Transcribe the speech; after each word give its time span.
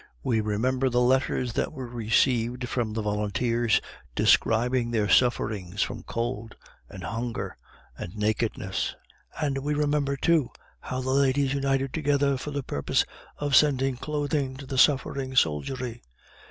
We 0.23 0.41
remember 0.41 0.89
the 0.89 0.99
letters 0.99 1.53
that 1.53 1.73
were 1.73 1.85
received 1.85 2.67
from 2.67 2.93
the 2.93 3.03
volunteers 3.03 3.79
describing 4.15 4.89
their 4.89 5.07
sufferings 5.07 5.83
from 5.83 6.01
cold 6.01 6.55
and 6.89 7.03
hunger 7.03 7.55
and 7.95 8.15
nakedness, 8.17 8.95
and 9.39 9.59
we 9.59 9.75
remember, 9.75 10.17
too, 10.17 10.49
how 10.79 11.01
the 11.01 11.11
ladies 11.11 11.53
united 11.53 11.93
together 11.93 12.35
for 12.35 12.49
the 12.49 12.63
purpose 12.63 13.05
of 13.37 13.55
sending 13.55 13.95
clothing 13.95 14.57
to 14.57 14.65
the 14.65 14.79
suffering 14.79 15.35
soldiery. 15.35 16.01